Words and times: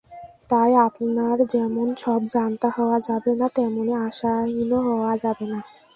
তাই 0.49 0.71
আপনার 0.87 1.37
যেমন 1.53 1.87
সবজান্তা 1.95 2.69
হওয়া 2.77 2.97
যাবে 2.99 3.31
না, 3.35 3.47
তেমনি 3.55 3.93
আশাহীনও 4.07 4.79
হওয়া 4.87 5.13
যাবে 5.23 5.45
না। 5.53 5.59